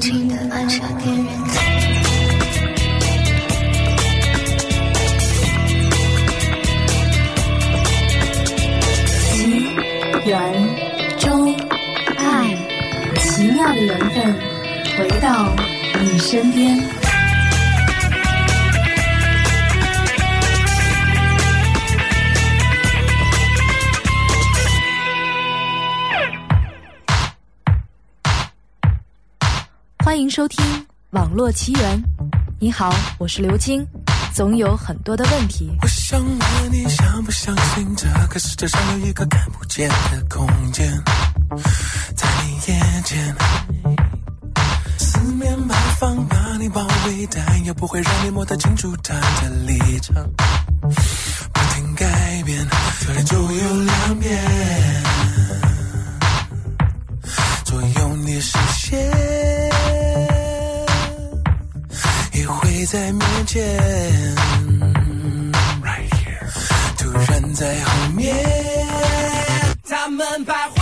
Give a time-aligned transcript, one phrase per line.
[0.00, 1.52] 轻轻地按下电源键。
[9.32, 9.66] 奇
[10.24, 10.36] 缘
[11.18, 11.52] 中
[12.16, 12.56] 爱，
[13.16, 14.34] 奇妙的缘分
[14.96, 15.52] 回到
[16.00, 16.97] 你身边。
[30.08, 30.64] 欢迎收听
[31.10, 32.02] 网络奇缘。
[32.58, 33.86] 你好，我是刘晶。
[34.32, 35.70] 总有很多的问题。
[35.82, 40.90] 我想问你，相不相信这个世界上有一个看不见的空间，
[42.16, 43.36] 在你眼前，
[44.96, 50.14] 四面八方把你包围，但又不会让你摸得清楚它的立场。
[51.52, 52.66] 不停改变，
[53.26, 54.42] 左右两边，
[57.66, 59.70] 左右你视线，
[62.86, 64.34] 在面前。
[66.96, 68.34] 突然在后面，
[69.88, 70.78] 他们徘徊，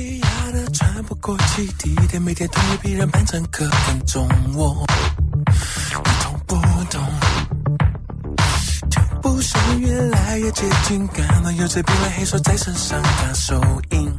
[0.00, 4.84] 压得喘不过气，地铁每天同一批人扮成可跟踪我，
[5.90, 6.56] 一动不
[6.90, 7.00] 懂，
[8.90, 14.17] 脚步声越来越接近，感到有着冰冷黑手在身上打手印，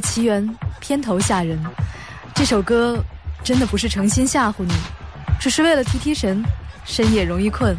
[0.00, 0.42] 奇缘》
[0.80, 1.58] 片头吓人，
[2.34, 2.98] 这首歌
[3.44, 4.72] 真的不是诚心吓唬你，
[5.38, 6.42] 只是为了提提神，
[6.84, 7.76] 深夜容易困。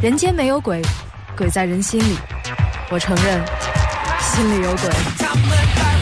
[0.00, 0.80] 人间没有鬼，
[1.36, 2.16] 鬼在人心里。
[2.90, 3.44] 我承认，
[4.20, 5.97] 心里有鬼。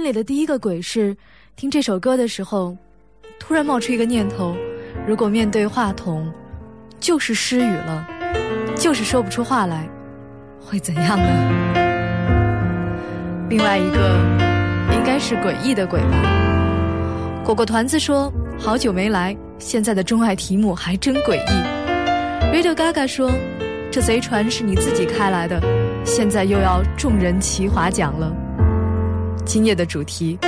[0.00, 1.14] 心里的第一个鬼是，
[1.56, 2.74] 听这首歌的时候，
[3.38, 4.56] 突然冒出一个念头：
[5.06, 6.26] 如果面对话筒，
[6.98, 8.08] 就是失语了，
[8.74, 9.86] 就是说不出话来，
[10.58, 11.26] 会怎样呢？
[13.50, 14.18] 另外一个，
[14.94, 17.42] 应该是诡异的鬼吧。
[17.44, 21.50] 果果团子说：“好久没来，现在的钟爱题目还真诡异。”
[22.56, 23.30] Radio Gaga 说
[23.92, 25.60] ：“这贼船是你自己开来的，
[26.06, 28.34] 现在又要众人齐划桨了。”
[29.44, 30.38] 今夜的主题，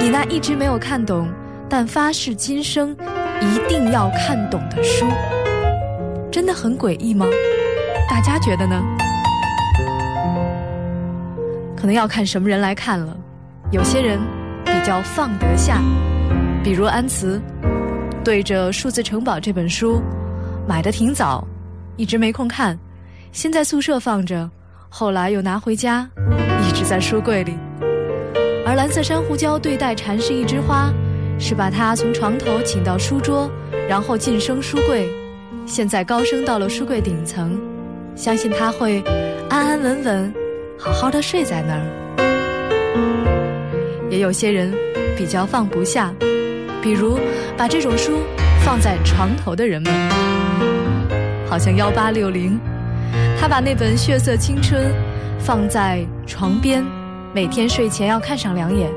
[0.00, 1.28] 你那一直没有看懂，
[1.68, 2.96] 但发誓今生
[3.40, 5.06] 一定要看懂的书，
[6.30, 7.26] 真的很诡异吗？
[8.08, 8.82] 大家觉得呢？
[11.76, 13.16] 可能要看什么人来看了。
[13.70, 14.18] 有些人
[14.64, 15.80] 比较放得下，
[16.64, 17.40] 比如安慈，
[18.24, 20.00] 对着《数字城堡》这本书，
[20.66, 21.46] 买的挺早，
[21.96, 22.78] 一直没空看，
[23.32, 24.48] 先在宿舍放着，
[24.88, 26.08] 后来又拿回家，
[26.66, 27.54] 一直在书柜里。
[28.68, 30.92] 而蓝色珊瑚礁对待禅师一枝花，
[31.40, 33.50] 是把它从床头请到书桌，
[33.88, 35.08] 然后晋升书柜，
[35.64, 37.58] 现在高升到了书柜顶层，
[38.14, 39.02] 相信他会
[39.48, 40.34] 安安稳稳，
[40.78, 41.80] 好好的睡在那儿。
[44.10, 44.70] 也有些人
[45.16, 46.12] 比较放不下，
[46.82, 47.18] 比如
[47.56, 48.18] 把这种书
[48.62, 49.90] 放在床头的人们，
[51.48, 52.60] 好像幺八六零，
[53.40, 54.90] 他把那本《血色青春》
[55.38, 56.84] 放在床边。
[57.34, 58.90] 每天睡前要看上两眼，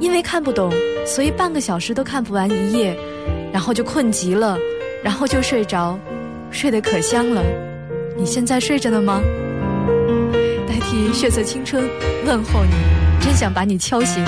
[0.00, 0.72] 因为看不懂，
[1.06, 2.96] 所以半个小时都看不完一页，
[3.52, 4.58] 然后就困极了，
[5.04, 5.98] 然后就睡着，
[6.50, 7.42] 睡得可香了。
[8.16, 9.20] 你现在睡着呢吗？
[10.66, 11.84] 代替血色青春
[12.24, 14.24] 问候你，真想把你敲醒。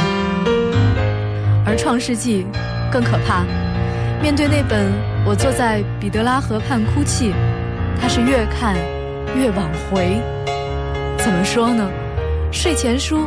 [1.65, 2.47] 而创世纪
[2.93, 3.45] 更可怕，
[4.23, 4.93] 面对那本
[5.27, 7.33] 我坐在彼得拉河畔哭泣，
[8.01, 8.77] 它是越看
[9.35, 10.21] 越往回。
[11.17, 11.89] 怎么说呢？
[12.51, 13.27] 睡前书，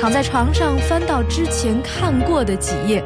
[0.00, 3.04] 躺在床上翻到之前看过的几页，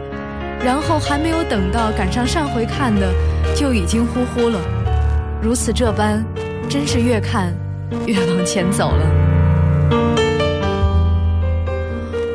[0.64, 3.12] 然后还没有等到赶上上回看的，
[3.56, 4.60] 就已经呼呼了。
[5.42, 6.24] 如此这般，
[6.68, 7.52] 真是越看
[8.06, 9.06] 越往前走了。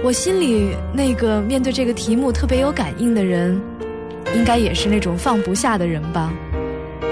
[0.03, 3.59] 我心里那个面对这个题目特别有感应的人，
[4.35, 6.31] 应该也是那种放不下的人吧？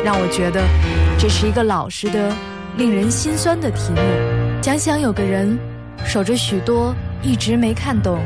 [0.03, 0.61] 让我觉得
[1.17, 2.31] 这是一个老实的、
[2.75, 4.01] 令人心酸的题目。
[4.61, 5.57] 想想有个人。
[6.05, 8.19] 守着许多一直没看懂，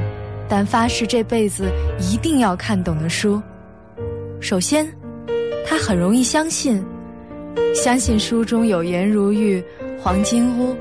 [0.48, 3.42] 但发誓这辈子一定要看懂的书。
[4.40, 4.88] 首先，
[5.66, 6.84] 他很容易相信，
[7.74, 9.64] 相信书中有颜如玉、
[10.00, 10.76] 黄金屋，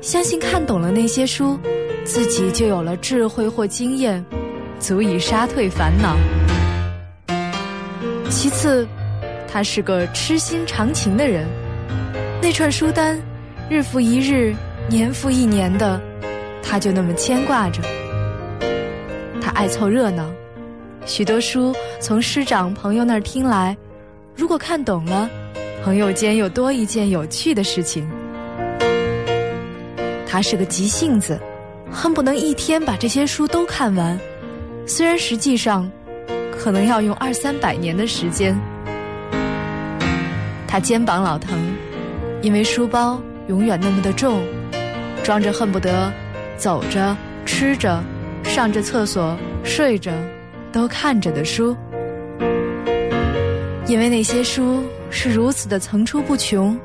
[0.00, 1.58] 相信看懂了那些书，
[2.04, 4.24] 自己就有了智慧或经验，
[4.80, 6.16] 足以杀退烦恼。
[8.30, 8.86] 其次，
[9.46, 11.46] 他是个痴心长情的人，
[12.42, 13.18] 那串书单，
[13.68, 14.54] 日复一日，
[14.88, 16.00] 年复一年的。
[16.74, 17.80] 他就那么牵挂着，
[19.40, 20.28] 他爱凑热闹，
[21.06, 23.76] 许多书从师长朋友那儿听来，
[24.34, 25.30] 如果看懂了，
[25.84, 28.10] 朋友间又多一件有趣的事情。
[30.26, 31.38] 他是个急性子，
[31.92, 34.18] 恨不能一天把这些书都看完，
[34.84, 35.88] 虽然实际上
[36.50, 38.60] 可能要用二三百年的时间。
[40.66, 41.56] 他肩膀老疼，
[42.42, 44.42] 因为书包永远那么的重，
[45.22, 46.12] 装着恨不得。
[46.56, 48.02] 走着，吃着，
[48.42, 50.12] 上着厕所，睡着，
[50.72, 51.76] 都看着的书，
[53.86, 56.78] 因为那些书是如此的层出不穷，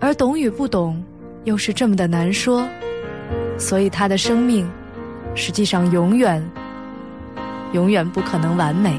[0.00, 1.02] 而懂与不懂
[1.44, 2.66] 又是这么的难说，
[3.56, 4.68] 所以他的生命
[5.34, 6.42] 实际上永远、
[7.72, 8.98] 永远不可能完美。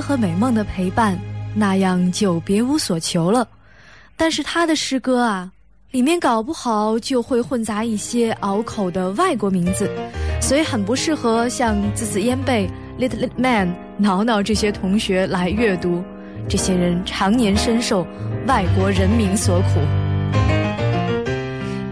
[0.00, 1.18] 和美梦的陪伴，
[1.54, 3.46] 那样就别无所求了。
[4.16, 5.50] 但是他的诗歌啊，
[5.90, 9.90] 里面搞不好就会混杂一些拗口的外国名字，
[10.40, 16.02] 所以很不适合像字字烟贝、Little Little Man、挠挠这些同学来阅读。
[16.48, 18.06] 这些人常年深受
[18.46, 19.80] 外国人民所苦。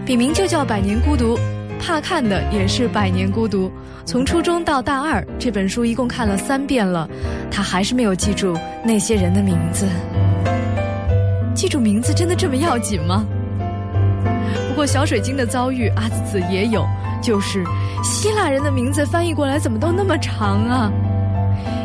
[0.05, 1.37] 笔名就叫《百年孤独》，
[1.79, 3.67] 怕看的也是《百年孤独》。
[4.05, 7.09] 从初中到大二，这本书一共看了三遍了，
[7.49, 9.87] 他还是没有记住那些人的名字。
[11.55, 13.25] 记住名字真的这么要紧吗？
[14.67, 16.85] 不过小水晶的遭遇，阿紫紫也有，
[17.21, 17.63] 就是
[18.03, 20.91] 希腊人的名字翻译过来怎么都那么长啊！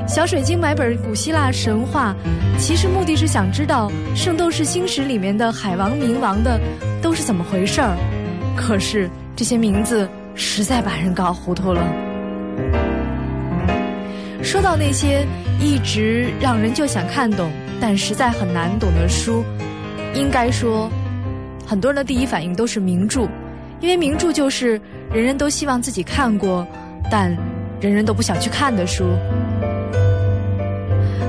[0.06, 2.14] 小水晶买本古希腊神话，
[2.58, 6.60] 其实目的是想知道《圣斗士星矢》里面的海王、冥王的
[7.02, 7.96] 都是怎么回事儿。
[8.54, 11.82] 可是这些名字实在把人搞糊涂了。
[14.42, 15.26] 说到那些
[15.58, 17.50] 一直让人就想看懂，
[17.80, 19.42] 但实在很难懂的书，
[20.14, 20.90] 应该说，
[21.66, 23.26] 很多人的第一反应都是名著，
[23.80, 24.80] 因为名著就是
[25.12, 26.66] 人人都希望自己看过，
[27.10, 27.34] 但
[27.80, 29.04] 人人都不想去看的书。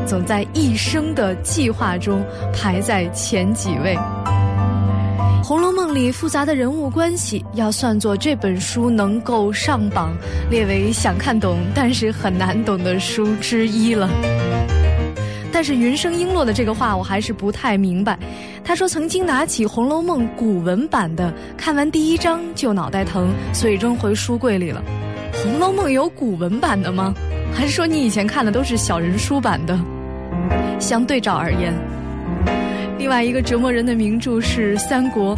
[0.06, 3.96] 总在一生的计划中排在前几位。
[5.44, 10.16] 《红楼梦》里复杂的人物关系，要算作这本书能够上榜
[10.50, 14.10] 列为想看懂但是很难懂的书之一了。
[15.52, 18.18] 但是云生璎珞的这个话我还是不太明白。
[18.64, 24.84] 他说曾经拿起《红楼梦》古文版的，看完第一章就脑袋疼，所以扔回书柜里了。
[25.44, 27.14] 《红楼梦》有古文版的吗？
[27.54, 29.80] 还是说你以前看的都是小人书版的？
[30.80, 31.74] 相对照而言，
[33.06, 35.38] 另外一个折磨人的名著是《三国》，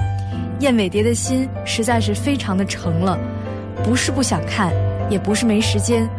[0.62, 3.20] 燕尾蝶的心实在是非常的诚了，
[3.84, 4.72] 不是不想看，
[5.10, 6.10] 也不是没时间，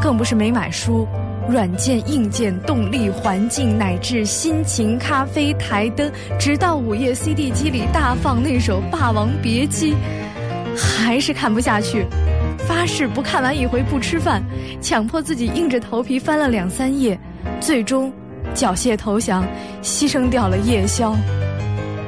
[0.00, 1.06] 更不是没买书，
[1.46, 9.92] 软件、硬件、动力、环境，乃至心情、咖啡、台灯，直到午夜 CD 机里大放那首《霸王别姬》，
[10.74, 12.06] 还是看不下去，
[12.66, 14.42] 发誓不看完一回不吃饭，
[14.80, 17.20] 强迫自己硬着头皮翻了两三页，
[17.60, 18.10] 最终。
[18.54, 19.44] 缴械投降，
[19.82, 21.14] 牺牲掉了夜宵。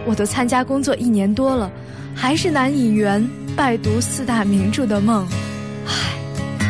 [0.07, 1.71] 我都参加工作一年多了，
[2.15, 5.27] 还是难以圆拜读四大名著的梦。
[5.87, 5.93] 唉，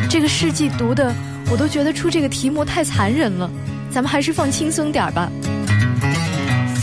[0.09, 1.13] 这个世纪读的，
[1.51, 3.49] 我都觉得出这个题目太残忍了。
[3.91, 5.29] 咱们还是放轻松点儿吧。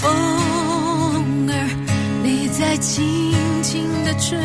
[0.00, 1.68] 风儿，
[2.22, 3.04] 你在轻
[3.62, 4.38] 轻地吹，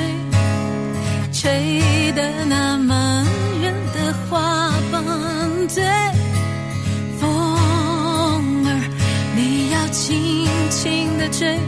[1.32, 3.26] 吹得那满
[3.62, 5.84] 园的花瓣醉。
[10.70, 11.60] 轻轻地吹，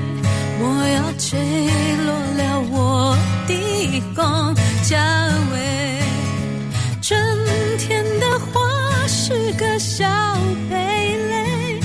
[0.59, 0.63] 我
[0.95, 1.39] 要坠
[2.05, 3.17] 落了我
[3.47, 4.97] 的光蔷
[5.51, 5.57] 薇。
[7.01, 7.19] 春
[7.79, 8.61] 天的花
[9.07, 10.05] 是个小
[10.69, 10.75] 蓓
[11.29, 11.79] 蕾，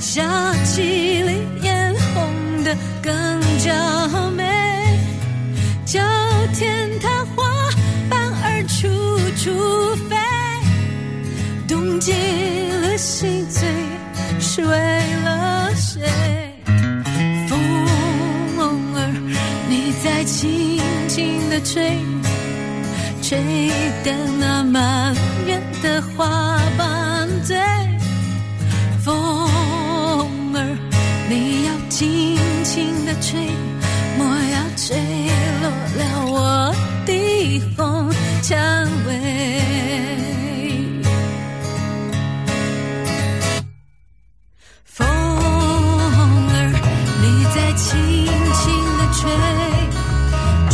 [0.00, 0.22] 夏
[0.64, 1.32] 季里
[1.62, 4.44] 艳红的更娇美。
[5.86, 5.98] 秋
[6.54, 7.70] 天它花
[8.10, 8.86] 瓣儿处
[9.36, 10.16] 处飞，
[11.66, 12.12] 冻结
[12.82, 13.66] 了心醉。
[14.40, 14.76] 是为
[15.24, 15.27] 了
[17.48, 17.58] 风
[18.94, 18.98] 儿，
[19.68, 20.78] 你在轻
[21.08, 21.98] 轻地吹，
[23.22, 23.38] 吹
[24.04, 25.14] 得那满
[25.46, 27.56] 园的花瓣醉。
[29.04, 29.14] 风
[30.54, 30.76] 儿，
[31.28, 33.40] 你要轻轻地吹，
[34.18, 34.96] 莫要吹
[35.62, 36.36] 落了我
[37.06, 37.12] 的
[37.76, 38.10] 红
[38.42, 38.56] 蔷
[39.06, 39.67] 薇。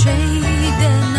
[0.05, 1.14] 吹的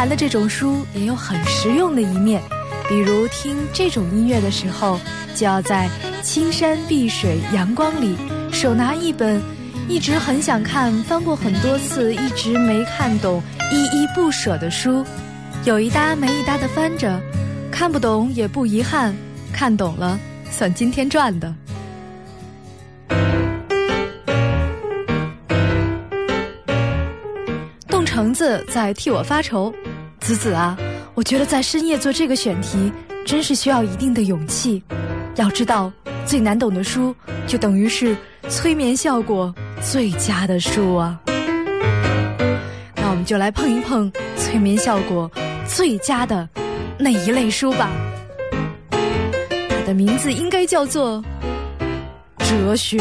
[0.00, 2.40] 谈的这种书也有很实用的一面，
[2.88, 4.98] 比如听这种音乐的时候，
[5.34, 5.90] 就要在
[6.22, 8.16] 青山碧水阳光里，
[8.50, 9.42] 手拿一本
[9.90, 15.04] 一直很想看、翻过很多次、一直没看懂、依依不舍的书，
[15.64, 17.20] 有一搭没一搭的翻着，
[17.70, 19.14] 看不懂也不遗憾，
[19.52, 20.18] 看懂了
[20.50, 21.54] 算今天赚的。
[27.86, 29.70] 冻橙子在替我发愁，
[30.30, 30.78] 子子啊，
[31.14, 32.92] 我觉得在深夜做这个选题，
[33.26, 34.80] 真是需要一定的勇气。
[35.34, 35.92] 要知道，
[36.24, 37.12] 最难懂的书，
[37.48, 38.16] 就等于是
[38.48, 41.18] 催眠效果最佳的书啊。
[42.94, 45.28] 那我们就来碰一碰催眠效果
[45.66, 46.48] 最佳的
[46.96, 47.90] 那一类书吧。
[48.92, 51.20] 它的名字应该叫做
[52.38, 53.00] 哲学。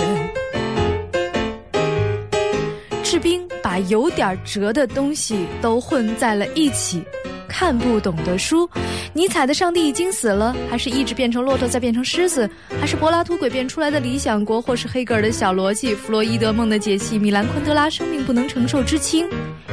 [3.03, 7.03] 士兵把有点哲的东西都混在了一起，
[7.49, 8.69] 看不懂的书，
[9.11, 19.27] 尼采的上帝已经死了，还是一直变成骆驼再变成狮子，还是柏拉图诡辩出来的理想国，或是黑格尔的小逻辑，弗洛伊德梦的解析，米兰昆德拉生命不能承受之轻，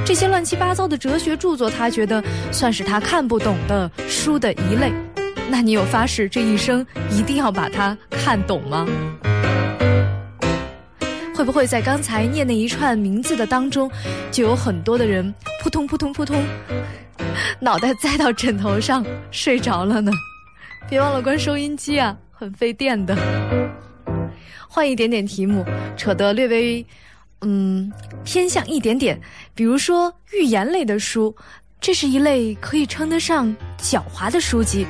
[0.04, 4.90] 这些乱七八糟的哲学著作，他觉得算是他看不懂的书的一类。
[5.48, 8.84] 那你有发誓这一生一定要把它看懂吗？
[11.36, 13.90] 会不会在刚才念那一串名字的当中，
[14.32, 16.42] 就有很多的人扑通扑通扑通，
[17.60, 20.10] 脑袋栽到枕头上睡着了呢？
[20.88, 23.16] 别忘了关收音机啊，很费电的。
[24.68, 25.64] 换一点点题目，
[25.96, 26.84] 扯得略微
[27.40, 27.92] 嗯
[28.24, 29.20] 偏向一点点，
[29.54, 31.34] 比如说寓言类的书，
[31.80, 33.46] 这是一类可以称得上
[33.78, 34.86] 狡猾的书籍。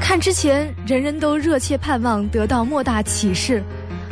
[0.00, 3.62] 看之前，人人都热切盼望得到莫大启示，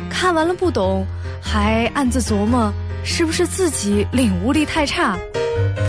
[0.09, 1.05] 看完了不懂。
[1.45, 5.17] 还暗自琢磨，是不是自己领悟力太差，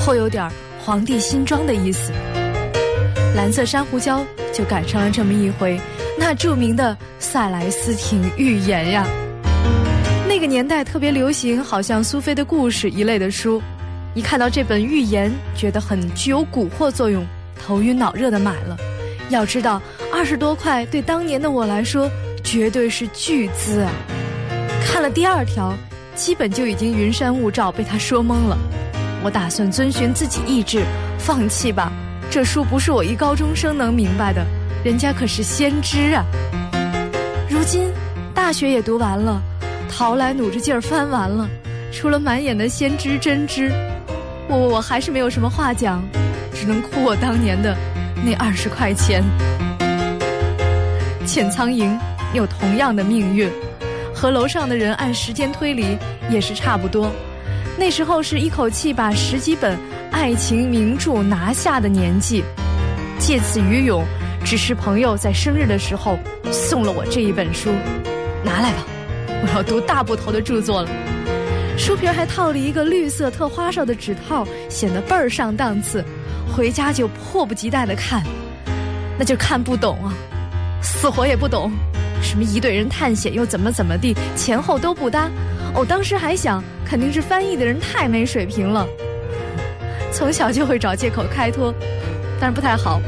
[0.00, 0.52] 颇有点儿
[0.84, 2.12] 皇帝新装的意思。
[3.34, 5.80] 蓝色珊瑚礁就赶上了这么一回，
[6.18, 9.06] 那著名的塞莱斯廷寓言呀。
[10.28, 13.62] 那个年代特别流行，好像苏菲的故事一类的书，
[14.12, 17.26] 一看到这本寓言，觉得很具有蛊惑作用，
[17.58, 18.76] 头晕脑热的买了。
[19.30, 19.80] 要知道，
[20.12, 22.10] 二十多块对当年的我来说，
[22.42, 23.90] 绝对是巨资啊。
[24.84, 25.74] 看了第二条，
[26.14, 28.58] 基本就已经云山雾罩，被他说懵了。
[29.24, 30.84] 我打算遵循自己意志，
[31.18, 31.90] 放弃吧。
[32.30, 34.44] 这书不是我一高中生能明白的，
[34.84, 36.22] 人家可是先知啊。
[37.48, 37.90] 如今
[38.34, 39.40] 大学也读完了，
[39.90, 41.48] 淘来努着劲儿翻完了，
[41.90, 43.72] 除了满眼的先知真知，
[44.46, 46.02] 我我还是没有什么话讲，
[46.52, 47.74] 只能哭我当年的
[48.22, 49.24] 那二十块钱。
[51.24, 51.98] 浅苍蝇
[52.34, 53.50] 有同样的命运。
[54.14, 55.98] 和楼上的人按时间推理
[56.30, 57.10] 也是差不多，
[57.76, 59.78] 那时候是一口气把十几本
[60.10, 62.44] 爱情名著拿下的年纪。
[63.18, 64.04] 借此余勇，
[64.44, 66.18] 只是朋友在生日的时候
[66.52, 67.70] 送了我这一本书，
[68.44, 68.84] 拿来吧，
[69.42, 70.88] 我要读大部头的著作了。
[71.76, 76.04] 书皮还套了一个绿色特花哨的纸套，显得倍儿上档次。
[76.54, 78.22] 回家就迫不及待的看，
[79.18, 80.14] 那就看不懂啊，
[80.80, 81.72] 死活也不懂。
[82.22, 85.28] 什么一队人探险又怎么怎么地，前后都不搭。
[85.74, 88.86] 我当时还想，肯定是翻译的人太没水平了。
[90.12, 91.74] 从小就会找借口开脱，
[92.40, 93.00] 但是不太好。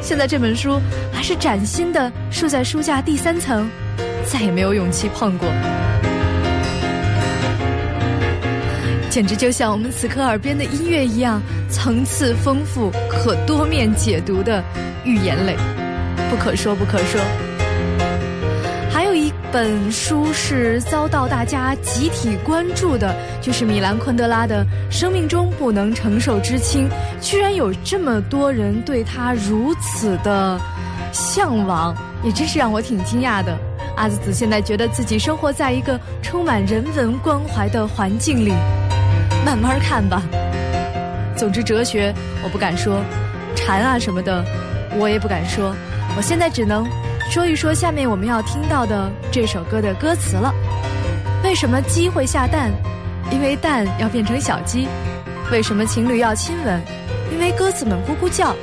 [0.00, 0.80] 现在这本书
[1.12, 3.68] 还是崭新的，竖在书架第三层，
[4.24, 5.48] 再也没有勇气碰过。
[9.08, 14.62] 简直就像我们此刻耳边的音乐一样，层次丰富、可多面解读的
[15.04, 15.54] 寓言类，
[16.30, 17.20] 不可说不可说。
[19.52, 26.88] 本书是遭到大家集体关注的，就是米兰昆德拉的《生命中不能承受之轻》，
[27.20, 30.58] 居然有这么多人对他如此的
[31.12, 33.54] 向往，也真是让我挺惊讶的。
[33.94, 38.54] 阿紫子现在觉得自己生活在一个充满人文关怀的环境里，
[39.44, 40.22] 慢慢看吧。
[41.36, 43.02] 总之，哲学我不敢说，
[43.54, 44.42] 禅啊什么的，
[44.96, 45.74] 我也不敢说，
[46.16, 46.86] 我现在只能。
[47.32, 50.52] 说一说下面我们要听到的这首歌的歌词了。
[51.42, 52.70] 为什么鸡会下蛋？
[53.30, 54.86] 因为蛋要变成小鸡。
[55.50, 56.78] 为什么情侣要亲吻？
[57.32, 58.54] 因为鸽子们咕咕叫。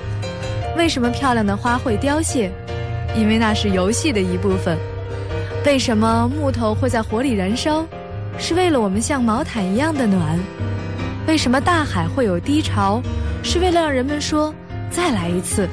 [0.77, 2.51] 为什么漂亮的花会凋谢？
[3.15, 4.77] 因为那是游戏的一部分。
[5.65, 7.83] 为什么木头会在火里燃烧？
[8.37, 10.39] 是为了我们像毛毯一样的暖。
[11.25, 13.01] 为什么大海会有低潮？
[13.41, 14.53] 是为了让人们说
[14.91, 15.67] 再来一次。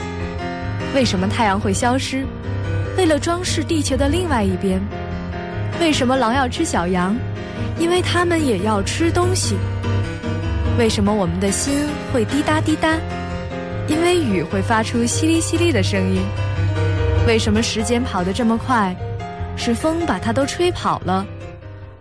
[0.94, 2.24] 为什么太阳会消失？
[2.96, 4.80] 为了装饰地球的另外一边，
[5.78, 7.14] 为什么狼要吃小羊？
[7.78, 9.54] 因为它们也要吃东西。
[10.78, 12.96] 为什么我们的心会滴答滴答？
[13.86, 16.22] 因为雨会发出淅沥淅沥的声音。
[17.26, 18.96] 为什么时间跑得这么快？
[19.56, 21.26] 是风把它都吹跑了。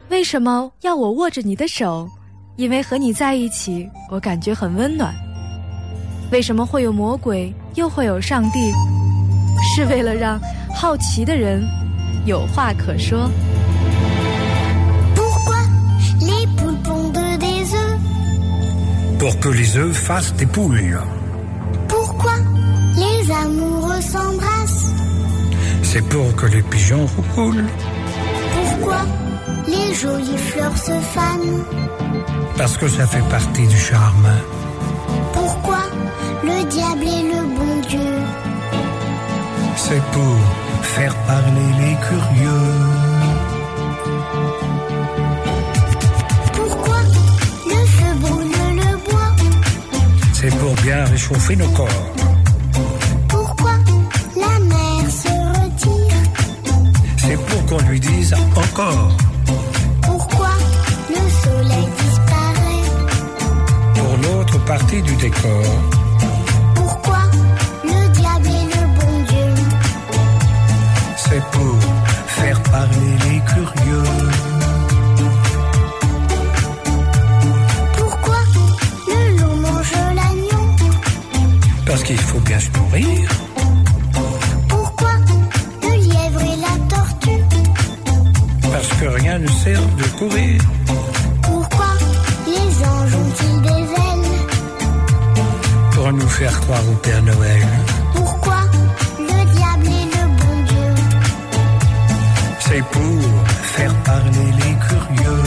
[0.09, 2.09] 为什么要我握着你的手？
[2.55, 5.13] 因为和你在一起，我感觉很温暖。
[6.31, 8.71] 为什么会有魔鬼，又会有上帝？
[9.75, 10.39] 是为了让
[10.74, 11.62] 好奇的人
[12.26, 13.30] 有话可说。
[15.14, 15.56] Pourquoi
[16.20, 17.98] les poules pondent des œufs
[19.18, 20.98] pour que les œufs fassent des poules.
[21.88, 22.32] Pourquoi
[22.96, 24.92] les amoureux s'embrassent
[25.82, 27.06] C'est pour que les pigeons
[27.36, 27.66] roulent,
[28.54, 29.00] Pourquoi
[29.66, 31.64] les jolies fleurs se fanent
[32.60, 34.28] parce que ça fait partie du charme.
[35.32, 35.78] Pourquoi
[36.44, 38.12] le diable est le bon Dieu
[39.76, 40.36] C'est pour
[40.95, 42.71] faire parler les curieux.
[46.53, 46.99] Pourquoi
[47.71, 49.31] le feu brûle le bois?
[50.33, 52.07] C'est pour bien réchauffer nos corps.
[53.27, 53.75] Pourquoi
[54.43, 56.21] la mer se retire?
[57.17, 59.09] C'est pour qu'on lui dise encore.
[60.01, 60.51] Pourquoi
[61.09, 62.87] le soleil disparaît?
[63.95, 65.65] Pour l'autre partie du décor,
[72.71, 74.03] parler les curieux.
[77.97, 78.37] Pourquoi
[79.07, 80.65] le loup mange l'agneau?
[81.85, 83.29] Parce qu'il faut bien se nourrir.
[84.67, 85.11] Pourquoi
[85.83, 87.43] le lièvre et la tortue?
[88.71, 90.61] Parce que rien ne sert de courir.
[91.41, 91.91] Pourquoi
[92.47, 94.31] les anges ont-ils des ailes?
[95.93, 97.67] Pour nous faire croire au Père Noël.
[102.75, 103.21] C'est pour
[103.63, 105.43] faire parler les curieux.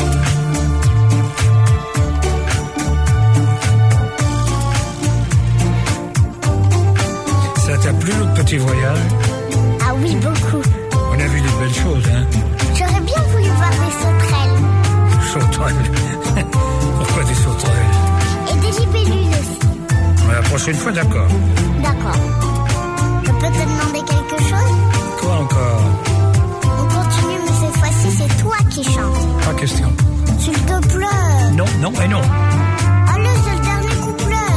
[7.67, 8.99] Ça t'a plu notre petit voyage?
[9.83, 10.63] Ah oui, beaucoup.
[11.13, 12.25] On a vu des belles choses, hein?
[12.75, 16.45] J'aurais bien voulu voir des sauterelles Sauterelles.
[16.99, 17.95] Pourquoi des sauterelles?
[18.51, 20.27] Et des libellules aussi.
[20.27, 21.29] Ouais, La prochaine fois, d'accord.
[21.83, 22.21] D'accord.
[23.23, 24.75] Je peux te demander quelque chose?
[25.21, 25.78] Quoi encore?
[28.83, 28.99] Qui.
[29.45, 29.93] Pas question.
[30.39, 31.53] S'il te plaît.
[31.55, 32.21] Non, non et non.
[33.13, 34.53] Allez, c'est le dernier couplet.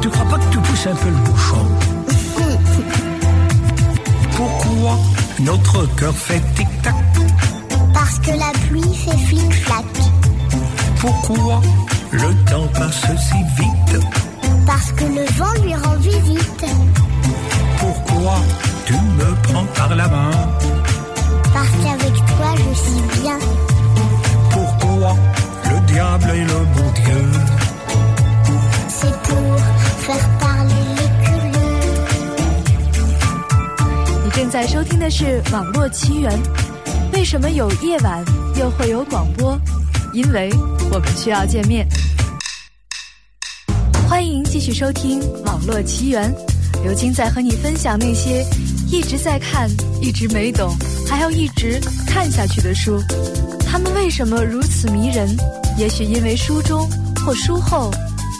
[0.00, 1.66] Tu crois pas que tu pousses un peu le bouchon?
[4.36, 4.98] Pourquoi
[5.40, 6.94] notre cœur fait tic-tac?
[7.94, 9.84] Parce que la pluie fait flic-flac.
[11.00, 11.60] Pourquoi
[12.10, 14.04] le temps passe si vite?
[14.66, 16.64] Parce que le vent lui rend visite.
[17.78, 18.36] Pourquoi
[18.86, 20.51] tu me prends par la main?
[34.24, 36.32] 你正在收听的是网络奇缘，
[37.12, 38.24] 为什么有夜晚
[38.58, 39.58] 又会有广播？
[40.12, 40.50] 因为
[40.90, 41.86] 我们需要见面。
[44.08, 46.34] 欢迎继续收听网络奇缘，
[46.82, 48.44] 刘晶在和你分享那些
[48.90, 50.74] 一直在看，一直没懂。
[51.12, 52.98] 还要一直看下去的书。
[53.66, 55.28] 他们为什么如此迷人？
[55.76, 57.90] 也许因为书中或书后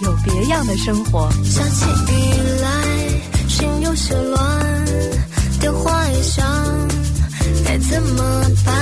[0.02, 1.30] 有别样的生活。
[1.44, 2.70] 下起雨来，
[3.46, 4.84] 心有些乱，
[5.60, 6.46] 电话也响，
[7.66, 8.74] 该怎么办？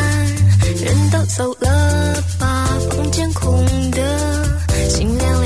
[0.77, 5.40] 人都走了吧，房间空的，心凉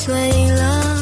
[0.00, 0.99] 醉了，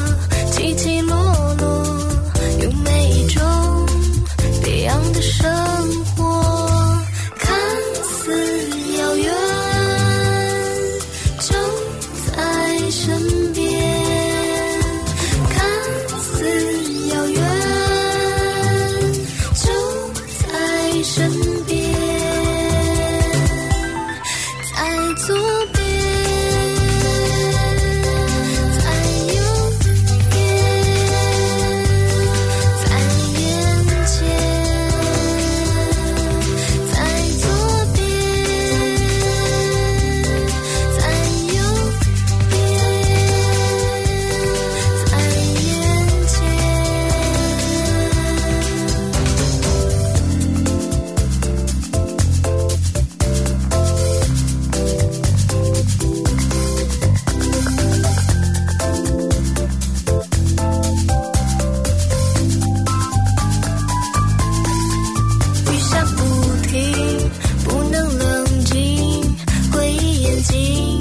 [70.49, 70.97] 心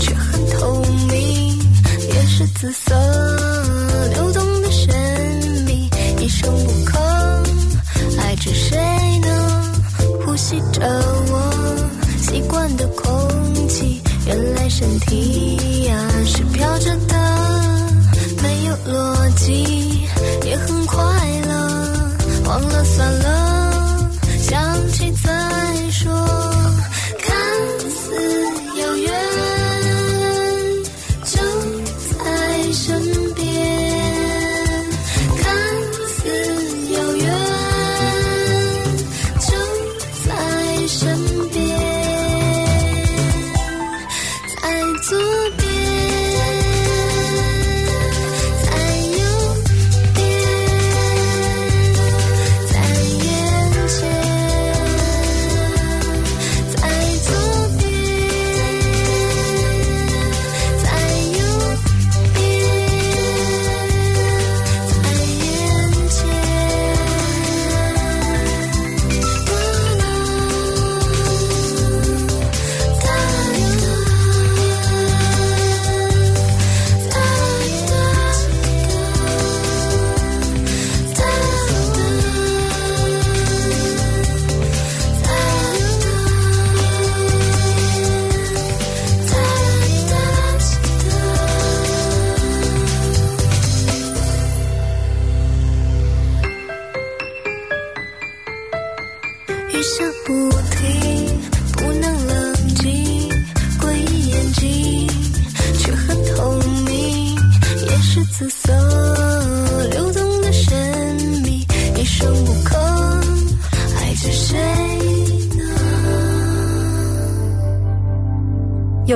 [0.00, 1.58] 却很透明
[2.08, 2.94] 也是紫色
[4.14, 4.94] 流动的神
[5.66, 6.98] 秘一声不吭
[8.18, 8.78] 爱着谁
[9.18, 9.72] 呢
[10.24, 10.80] 呼吸着
[11.30, 11.52] 我
[12.18, 17.14] 习惯的空气原来身体呀是飘着的
[18.42, 20.06] 没有逻辑
[20.46, 20.98] 也很快
[21.46, 22.02] 乐
[22.46, 23.39] 忘了算了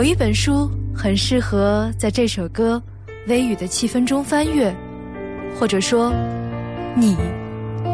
[0.05, 2.81] 有一本书很适合在这首歌
[3.27, 4.71] 微雨的气氛中翻阅，
[5.59, 6.13] 或者说，
[6.95, 7.17] 你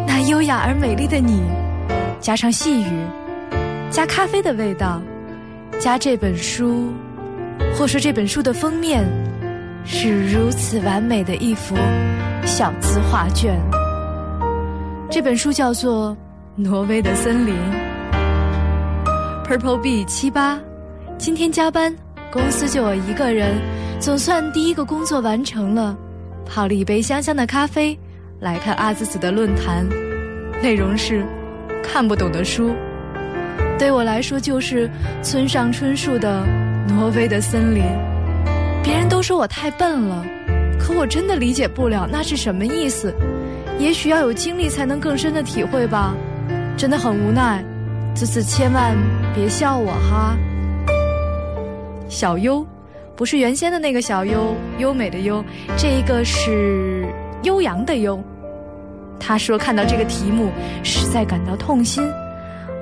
[0.09, 1.41] 那优雅而美丽的你，
[2.19, 3.07] 加上细雨，
[3.93, 5.01] 加咖啡的味道，
[5.79, 6.93] 加这本书，
[7.79, 9.05] 或说这本书的封面，
[9.85, 11.77] 是如此完美的一幅
[12.45, 13.57] 小字画卷。
[15.09, 16.11] 这本书叫做
[16.61, 17.55] 《挪威的森林》
[19.47, 20.59] ，Purple B 七八。
[21.21, 21.95] 今天加班，
[22.33, 23.55] 公司就我一个人，
[24.01, 25.95] 总算第一个工作完成了。
[26.47, 27.97] 泡了一杯香香的咖啡，
[28.41, 29.87] 来看阿兹子的论坛，
[30.63, 31.23] 内容是
[31.85, 32.75] 看不懂的书，
[33.79, 34.91] 对我来说就是
[35.23, 36.43] 村上春树的
[36.91, 37.83] 《挪威的森林》。
[38.83, 40.25] 别人都说我太笨了，
[40.79, 43.15] 可我真的理解不了那是什么意思。
[43.79, 46.15] 也许要有经历才能更深的体会吧，
[46.79, 47.63] 真的很无奈。
[48.15, 48.97] 这次千万
[49.35, 50.35] 别笑我哈。
[52.11, 52.67] 小优，
[53.15, 55.43] 不是原先的那个小优，优美的优，
[55.79, 57.07] 这一个是
[57.45, 58.21] 悠扬的悠。
[59.21, 60.51] 他说看到这个题目，
[60.83, 62.03] 实在感到痛心。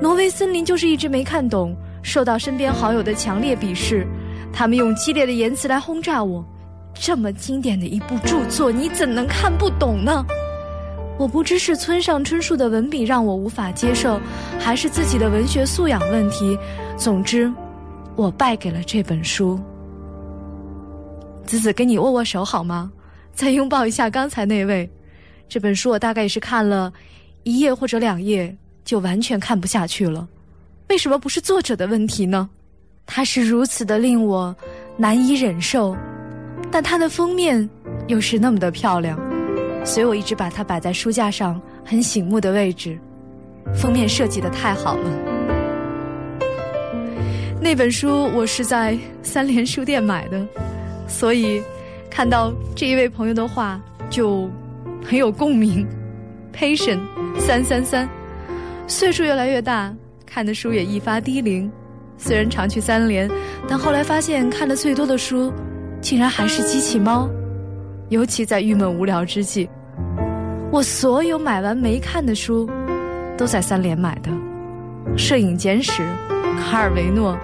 [0.00, 4.06] 挪威森林就是一直没看懂，受到身边好友的强烈鄙视，
[4.50, 6.42] 他们用激烈的言辞来轰炸我。
[6.94, 10.24] 这么经典的一部著作，你怎能看不懂呢？
[11.18, 14.18] 我不知是村上春树的文笔让我无法接受，
[14.58, 16.56] 还是自己的文学素养问题。
[16.96, 17.52] 总之。
[18.18, 19.60] 我败给了这本书。
[21.46, 22.90] 子子跟你握握手好吗？
[23.32, 24.90] 再拥抱一下刚才那位。
[25.48, 26.92] 这本书我大概也是看了
[27.44, 28.54] 一页或者两页
[28.84, 30.28] 就完全看不下去了。
[30.88, 32.50] 为什么不是作者的问题呢？
[33.06, 34.54] 它是如此的令我
[34.96, 35.96] 难以忍受，
[36.72, 37.70] 但它的封面
[38.08, 39.16] 又是那么的漂亮，
[39.84, 42.98] 所以我一直把它摆在书架上很醒目的位置。
[43.76, 45.37] 封面设计的太好了。
[47.60, 50.46] 那本书我是在三联书店买的，
[51.08, 51.60] 所以
[52.08, 54.48] 看到这一位朋友的话就
[55.04, 55.86] 很有共鸣。
[56.54, 57.00] Patient
[57.38, 58.08] 三三三，
[58.86, 59.94] 岁数越来越大，
[60.24, 61.70] 看的书也愈发低龄。
[62.16, 63.30] 虽然常去三联，
[63.68, 65.52] 但后来发现看的最多的书，
[66.00, 67.28] 竟然还是机器猫。
[68.08, 69.68] 尤其在郁闷无聊之际，
[70.72, 72.68] 我所有买完没看的书，
[73.36, 74.30] 都在三联买的，
[75.16, 76.02] 《摄影简史》、
[76.58, 77.38] 卡尔维诺。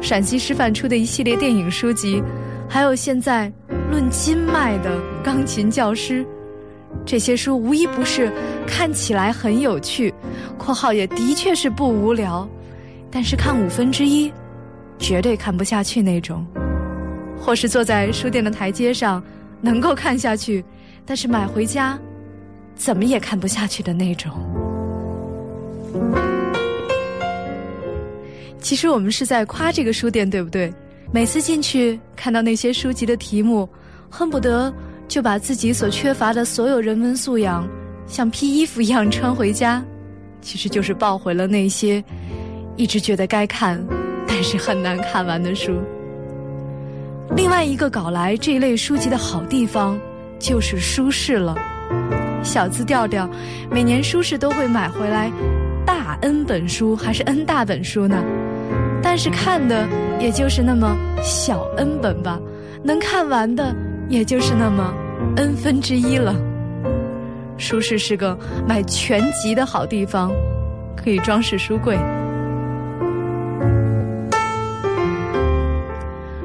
[0.00, 2.22] 陕西师范出的一系列电影书籍，
[2.68, 3.52] 还有现在
[3.90, 6.24] 论斤卖的《钢琴教师》，
[7.04, 8.32] 这些书无一不是
[8.66, 10.14] 看起来很有趣
[10.56, 12.48] （括号也的确是不无聊），
[13.10, 14.32] 但是看五分之一，
[14.98, 16.44] 绝对看不下去那种；
[17.38, 19.22] 或是坐在书店的台阶上
[19.60, 20.64] 能够看下去，
[21.04, 21.98] 但是买回家
[22.76, 24.32] 怎么也看不下去的那种。
[28.60, 30.72] 其实我们是在夸这个书店，对不对？
[31.12, 33.68] 每次进去看到那些书籍的题目，
[34.10, 34.72] 恨不得
[35.06, 37.66] 就把自己所缺乏的所有人文素养，
[38.06, 39.82] 像披衣服一样穿回家，
[40.42, 42.02] 其实就是抱回了那些
[42.76, 43.82] 一直觉得该看，
[44.26, 45.72] 但是很难看完的书。
[47.36, 49.98] 另外一个搞来这一类书籍的好地方，
[50.38, 51.56] 就是书市了。
[52.42, 53.28] 小资调调，
[53.70, 55.30] 每年书市都会买回来
[55.86, 58.22] 大 N 本书，还是 N 大本书呢？
[59.02, 59.88] 但是看的
[60.20, 62.38] 也就是那么小 N 本吧，
[62.82, 63.74] 能看完的
[64.08, 64.92] 也就是那么
[65.36, 66.34] N 分之一了。
[67.56, 70.30] 书市是个买全集的好地方，
[70.96, 71.98] 可以装饰书柜。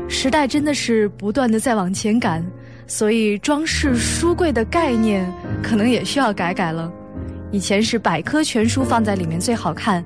[0.07, 2.43] 时代真的是不断的在往前赶，
[2.87, 5.29] 所以装饰书柜的概念
[5.61, 6.91] 可能也需要改改了。
[7.51, 10.03] 以前是百科全书放在里面最好看，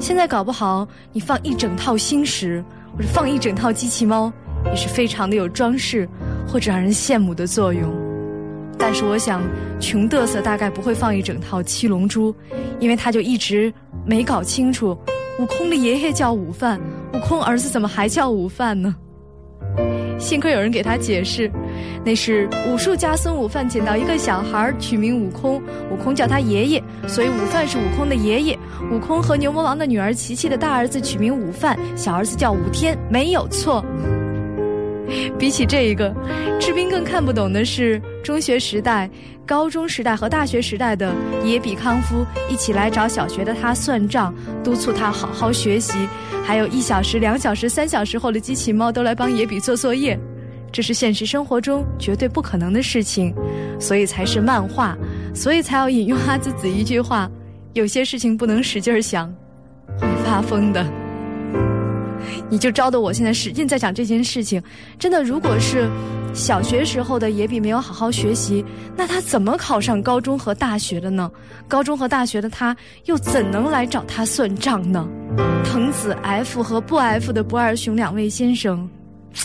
[0.00, 2.64] 现在搞不好你放一整套星石，
[2.96, 4.32] 或者放一整套机器猫，
[4.64, 6.08] 也是非常的有装饰
[6.48, 7.94] 或者让人羡慕的作用。
[8.78, 9.42] 但是我想，
[9.78, 12.34] 穷嘚瑟大概不会放一整套七龙珠，
[12.80, 13.72] 因为他就一直
[14.06, 14.96] 没搞清楚，
[15.38, 16.80] 悟空的爷爷叫悟饭，
[17.12, 18.96] 悟空儿子怎么还叫悟饭呢？
[20.20, 21.50] 幸亏有人给他解释，
[22.04, 28.58] 那是武术家孙悟饭捡到一个小孩，取名悟空，悟空叫他爷爷，所以午饭是悟空的爷爷。
[28.92, 33.84] 悟空和牛魔王的女儿琪琪的大儿子取名午饭，小儿子叫悟天，没有错。
[35.38, 36.14] 比起这一个，
[36.60, 39.10] 志斌更看不懂的是中学时代、
[39.46, 41.12] 高中时代和大学时代的
[41.44, 45.98] 野比康夫一起来找小学的他算账，督促他好好学习，
[46.44, 50.18] 还有一小时、两小时、三小时后的机器猫都来帮野比做作业，
[50.70, 53.34] 这是现实生活中绝对不可能的事情，
[53.78, 54.96] 所以才是漫画，
[55.34, 57.28] 所以才要引用阿紫子一句话：
[57.72, 59.32] 有些事情不能使劲想，
[59.98, 60.99] 会发疯的。
[62.48, 64.62] 你就招得我现在使劲在想这件事情，
[64.98, 65.88] 真的，如果是
[66.32, 68.64] 小学时候的野比没有好好学习，
[68.96, 71.30] 那他怎么考上高中和大学的呢？
[71.68, 75.06] 高中和大学的他又怎能来找他算账呢？
[75.64, 78.88] 藤子 F 和不 F 的不二雄两位先生，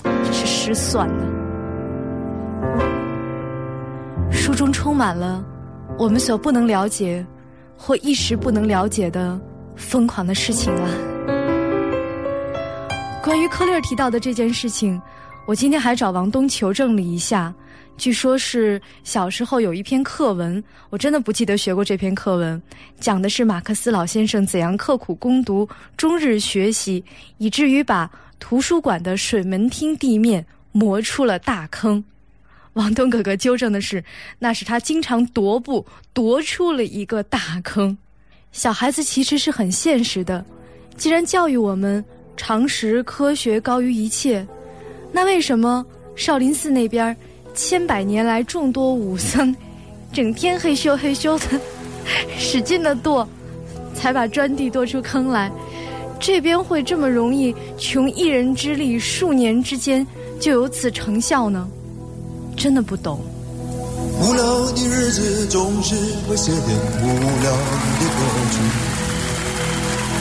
[0.04, 1.26] 真是失算了。
[4.32, 5.44] 书中充满了
[5.98, 7.26] 我们所不能了解
[7.78, 9.40] 或一时不能了解的
[9.76, 11.15] 疯狂的事情啊。
[13.26, 15.02] 关于科勒提到的这件事情，
[15.48, 17.52] 我今天还找王东求证了一下，
[17.98, 22.62] 据说是小时候有一篇课文，我真的不记得学过这篇课文，
[23.00, 25.68] 讲的是马克思老先生怎样刻苦攻读、
[25.98, 27.04] 终日学习，
[27.40, 28.08] 以至于把
[28.40, 32.04] 图书馆的水门厅地面磨出了大坑。
[32.74, 34.04] 王东哥哥纠正的是，
[34.38, 37.98] 那是他经常踱步踱出了一个大坑。
[38.52, 40.46] 小孩子其实是很现实的，
[40.96, 42.06] 既然教育我们。
[42.38, 44.46] 常识科学高于一切，
[45.12, 47.16] 那为什么少林寺那边
[47.54, 49.56] 千百年来众多武僧，
[50.12, 51.60] 整天嘿咻嘿咻的，
[52.38, 53.28] 使劲的剁，
[53.94, 55.52] 才把砖地剁出坑来？
[56.20, 60.06] 这边会这么容易穷一人之力，数年之间
[60.40, 61.68] 就有此成效呢？
[62.56, 63.20] 真的不懂。
[64.22, 65.94] 无聊的日子总是
[66.26, 66.64] 会写点
[67.04, 67.08] 无
[67.42, 68.20] 聊的歌
[68.50, 69.05] 曲。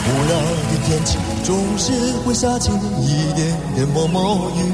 [0.07, 1.91] 无聊的天气总是
[2.23, 2.69] 会下起
[3.01, 4.71] 一点点毛毛雨，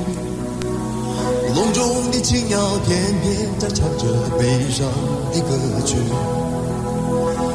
[1.55, 4.05] 笼中的青鸟天天在唱着
[4.37, 4.85] 悲伤
[5.31, 5.47] 的歌
[5.85, 5.95] 曲。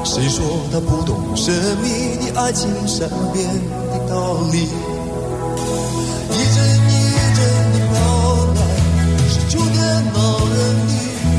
[0.05, 1.53] 谁说他不懂神
[1.83, 3.47] 秘的爱情善变
[3.91, 4.69] 的道理？
[6.31, 6.57] 一阵
[6.89, 6.93] 一
[7.37, 7.39] 阵
[7.73, 7.95] 的飘
[8.55, 8.59] 来，
[9.29, 9.77] 是秋天
[10.15, 10.19] 恼
[10.49, 10.57] 人
[10.87, 10.91] 的
[11.27, 11.35] 雨，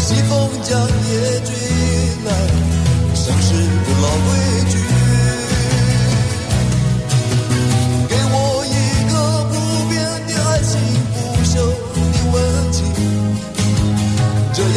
[0.00, 0.30] 西风
[0.62, 1.48] 将夜追
[2.26, 2.28] 来，
[3.14, 4.28] 像是个老规
[4.70, 4.74] 矩。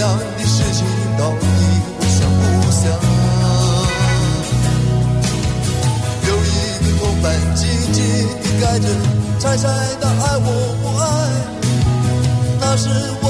[0.02, 0.84] 样的事情
[1.16, 1.46] 到底
[2.00, 2.42] 我想不
[2.72, 2.84] 想？
[6.28, 6.50] 有一
[6.82, 7.26] 个同伴
[7.56, 7.62] 紧
[7.94, 8.02] 紧
[8.42, 8.86] 地盖着，
[9.40, 9.64] 猜猜
[10.02, 10.48] 他爱我
[10.82, 11.04] 不爱？
[12.60, 12.84] 那是
[13.22, 13.26] 我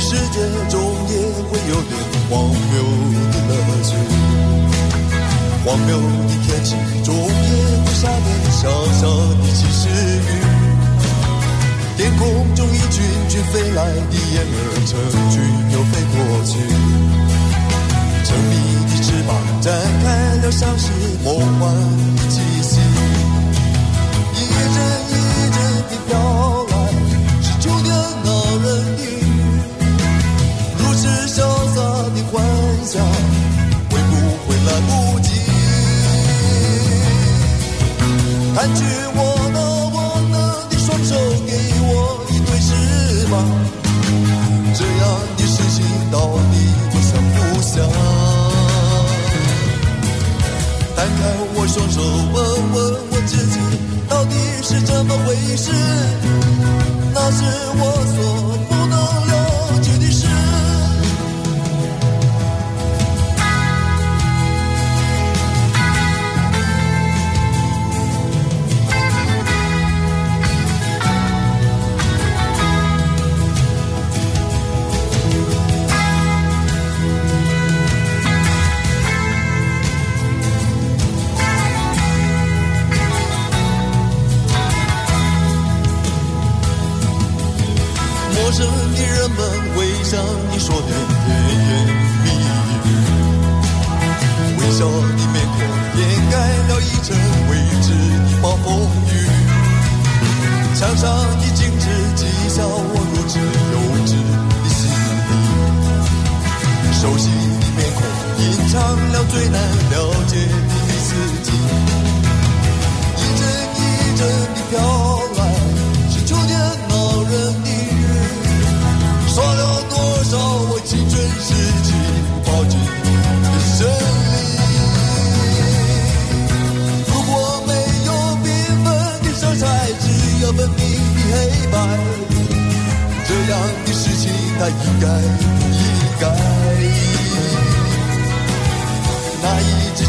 [0.00, 0.38] 世界
[0.68, 1.14] 中也
[1.48, 1.92] 会有点
[2.28, 2.74] 荒谬
[3.32, 3.50] 的乐
[3.82, 3.88] 趣。
[5.64, 6.68] 荒谬的天气
[7.02, 7.20] 中也
[7.82, 9.02] 会下点小小
[9.36, 10.28] 的细石雨。
[11.96, 12.22] 天空
[12.54, 12.94] 中一群
[13.28, 14.54] 群飞来的燕儿
[14.86, 14.90] 成
[15.30, 15.34] 群
[15.72, 16.52] 又飞过去。
[18.22, 18.52] 神秘
[18.86, 19.30] 的翅膀
[19.60, 19.72] 展
[20.02, 20.04] 开
[20.42, 20.84] 了，像是
[21.24, 21.26] 梦
[21.58, 21.62] 幻
[22.16, 22.78] 的气息。
[24.34, 24.36] 一
[24.74, 24.76] 阵
[25.08, 25.12] 一
[25.50, 25.56] 阵
[25.88, 26.55] 的飘。
[32.86, 33.00] 下
[33.90, 34.14] 会不
[34.46, 35.28] 会来不及？
[38.54, 38.78] 弹去
[39.12, 39.18] 我
[39.52, 39.58] 的
[39.92, 39.96] 我
[40.32, 40.34] 的
[40.70, 41.10] 的双手，
[41.46, 41.90] 给我
[42.30, 42.68] 一对翅
[43.28, 43.34] 膀。
[44.72, 45.02] 这样
[45.36, 45.76] 的事情
[46.12, 46.14] 到
[46.52, 46.54] 底
[47.02, 47.74] 想不想？
[50.94, 51.20] 摊开
[51.54, 51.96] 我双手，
[52.32, 52.36] 问
[52.72, 52.76] 问
[53.10, 53.54] 我自己，
[54.08, 54.32] 到底
[54.62, 55.72] 是怎么回事？
[57.12, 57.42] 那是
[57.78, 57.82] 我
[58.14, 58.16] 所
[58.68, 58.94] 不能
[59.26, 59.32] 了
[59.82, 60.26] 解的事。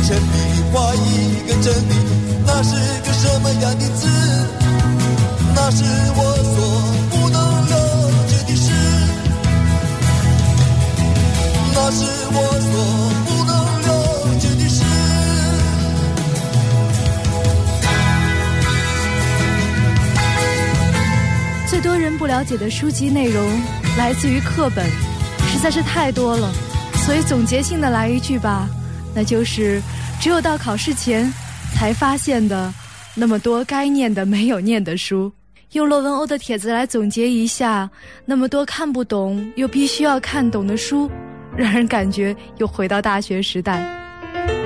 [0.08, 0.24] 铅笔
[0.72, 0.98] 画一
[1.50, 1.94] 个真理，
[2.46, 4.08] 那是个什么样的字？
[5.54, 5.84] 那是
[6.16, 6.56] 我所
[7.10, 7.38] 不能
[7.68, 7.76] 了
[8.26, 8.72] 解的事，
[11.74, 12.72] 那是我所
[13.26, 13.52] 不能
[13.84, 13.90] 了
[14.40, 14.80] 解的事。
[21.70, 23.46] 最多人不了解的书籍内容
[23.98, 24.90] 来自于课本，
[25.52, 26.50] 实在是太多了，
[27.06, 28.70] 所以总结性的来一句吧，
[29.18, 29.82] 那就是
[30.22, 31.28] 只有到考试前
[31.74, 32.72] 才发现的
[33.16, 35.32] 那么多该念的没有念的书。
[35.72, 37.90] 用罗文欧的帖子来总结一下，
[38.26, 41.10] 那么多看不懂又必须要看懂的书，
[41.56, 43.84] 让人感觉又回到大学时代。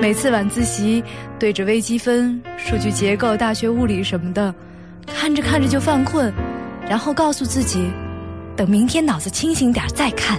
[0.02, 1.02] 每次晚自习
[1.38, 4.54] 对着微积分、数据结构、大学物理什么的，
[5.06, 6.30] 看着看着就犯困，
[6.86, 7.90] 然后告诉自己，
[8.54, 10.38] 等明天脑子清醒点再看。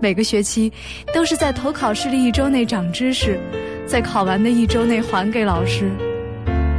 [0.00, 0.72] 每个学期
[1.14, 3.38] 都是在投考试的一周内长知识，
[3.86, 5.90] 在考完的一周内还给老师。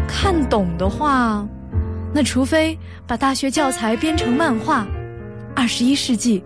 [0.07, 1.47] 看懂的话，
[2.13, 4.87] 那除非把大学教材编成漫画。
[5.55, 6.43] 二十一世纪，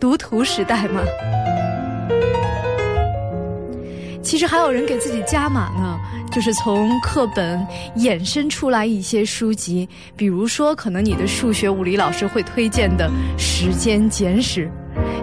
[0.00, 1.02] 读图时代嘛。
[4.22, 6.00] 其实还有人给自己加码呢，
[6.32, 7.64] 就是从课本
[7.98, 14.66] 衍生出来一些书籍，比如说可能你的数学、物理老师会推荐的《时间简史》，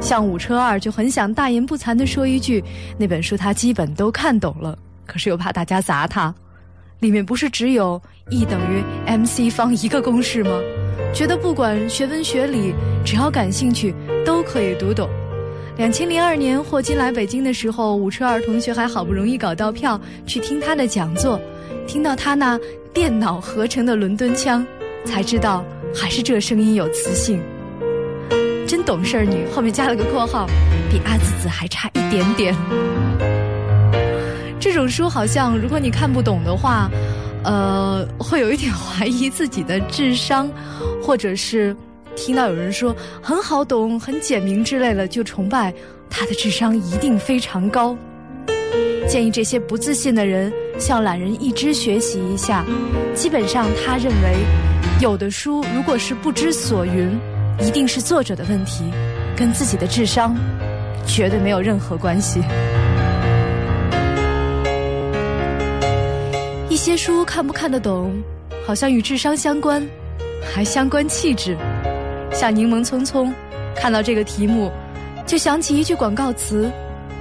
[0.02, 2.64] 像武车二就很想大言不惭地说一句，
[2.98, 6.34] 那本书他基本都看懂了，可是又怕大家砸他。
[7.00, 8.00] 里面不是只有
[8.30, 10.52] E 等于 mc 方一个公式吗？
[11.14, 13.94] 觉得不管学文学理，只要感兴趣
[14.26, 15.10] 都可以读懂。
[15.78, 21.42] 两千零二年霍金来北京的时候，武车二同学还好不容易搞到票去听他的讲座，
[21.88, 22.60] 听到他那
[22.94, 24.66] 电脑合成的伦敦腔，
[25.04, 25.66] 才知道
[25.96, 27.42] 还是这声音有磁性。
[28.72, 30.48] 真懂事儿女，后面加了个括号，
[30.90, 32.56] 比阿紫紫还差一点点。
[34.62, 36.90] 这种书好像，如果你看不懂的话，
[37.44, 40.50] 呃，会有一点怀疑自己的智商，
[41.04, 41.76] 或者是
[42.16, 45.74] 听到有人说很好懂、很简明之类的，就崇拜
[46.10, 47.94] 他的智商一定非常高。
[49.06, 50.50] 建议这些不自信的人
[50.80, 52.64] 向懒人一只学习一下。
[53.14, 54.38] 基本上，他认为
[55.02, 57.20] 有的书如果是不知所云，
[57.60, 58.84] 一定是作者的问题，
[59.36, 60.36] 跟自己的智商
[61.06, 62.42] 绝对没有任何关系。
[66.70, 68.14] 一些书看不看得懂，
[68.66, 69.86] 好像与智商相关，
[70.42, 71.56] 还相关气质。
[72.34, 73.32] 像柠檬匆匆，
[73.76, 74.72] 看到这个题目，
[75.28, 76.72] 就想起一句广告词：“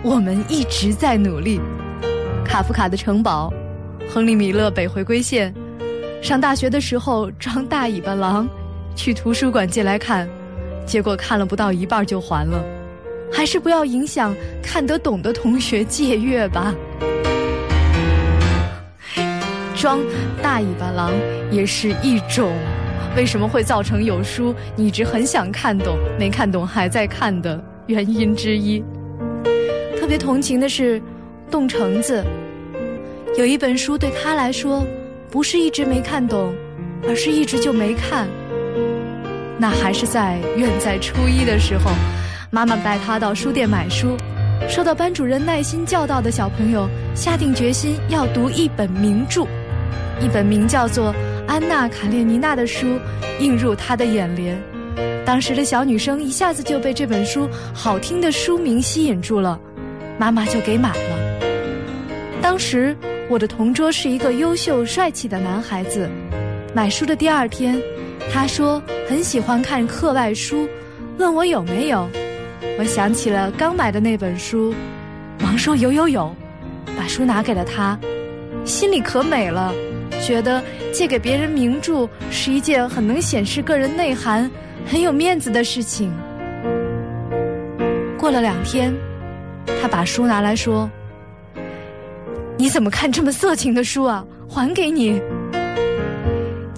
[0.03, 1.61] 我们一直在努力。”
[2.47, 3.53] 卡夫卡的城堡，
[4.09, 5.53] 亨利米勒北回归线。
[6.23, 8.49] 上大学的时候装大尾巴狼，
[8.95, 10.29] 去图书馆借来看，
[10.87, 12.63] 结果看了不到一半就还了。
[13.33, 16.75] 还是不要影响看得懂的同学借阅吧。
[19.77, 20.01] 装
[20.43, 21.13] 大尾巴狼
[21.51, 22.53] 也是一种，
[23.17, 28.85] 为什么会造成有书你一直很想看懂，没看懂还在看的原因之一。
[29.99, 31.01] 特别同情的是
[31.51, 32.25] 冻橙子，
[33.39, 34.85] 有一本书对他来说，
[35.31, 36.53] 不是一直没看懂，
[37.09, 38.29] 而是一直就没看。
[39.61, 41.91] 那还是在远在初一的时候，
[42.51, 44.17] 妈妈带他到书店买书，
[44.71, 49.43] 受到班主任耐心教导的小朋友下定决心要读一本名著，
[50.19, 51.13] 一本名叫做
[51.47, 52.99] 《安娜·卡列尼娜》的书
[53.39, 54.59] 映入他的眼帘。
[55.27, 59.61] 当时的小女生一下子就被这本书好听的书名吸引住了，
[60.19, 61.41] 妈妈就给买了。
[62.41, 62.97] 当时
[63.29, 66.09] 我的同桌是一个优秀帅气的男孩子，
[66.75, 67.79] 买书的第二天。
[68.33, 70.69] 他说很喜欢看课外书，
[71.19, 72.09] 问我有没有。
[72.79, 74.75] 我想起了刚买的那本书，
[75.41, 76.35] 忙说有有有，
[76.97, 77.99] 把书拿给了他，
[78.65, 79.75] 心里可美了，
[80.23, 80.63] 觉得
[80.93, 84.51] 借给别人名著是一件很能显示个人内涵、
[84.87, 86.11] 很有面子的事情。
[88.17, 88.95] 过了两天，
[89.83, 90.89] 他把书拿来说
[92.57, 94.25] ：“你怎么看这么色情的书啊？
[94.49, 95.21] 还给你。”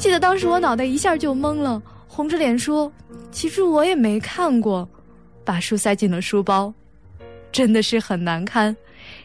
[0.02, 2.92] 记得当时我脑袋一下就懵了，红着脸说
[3.30, 4.88] ：“其实我也没看过。”
[5.46, 6.74] 把书塞进了书包，
[7.52, 8.76] 真的是很难堪。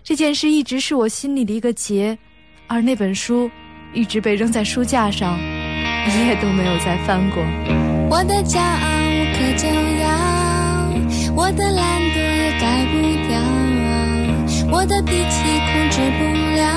[0.03, 2.15] 这件事一直是我心里的一个结，
[2.67, 3.49] 而那本书
[3.91, 7.43] 一直被扔在书架上，一页都没有再翻过。
[8.11, 9.65] 我的骄傲无可救
[9.97, 16.21] 药，我的懒惰也改不掉，我的脾气控制不
[16.55, 16.69] 了，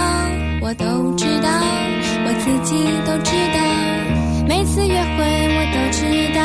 [0.62, 1.50] 我都知道，
[2.24, 3.89] 我自己都知道。
[4.50, 5.22] 每次约会
[5.54, 6.00] 我都知
[6.34, 6.42] 道，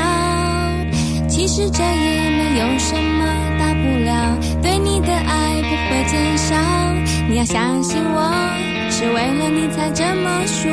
[1.28, 3.26] 其实这也没有什么
[3.58, 4.38] 大不了。
[4.62, 6.56] 对你的爱不会减少，
[7.28, 8.32] 你要相信我，
[8.92, 10.70] 是为了你才这么说。